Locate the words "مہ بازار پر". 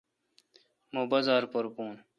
0.93-1.63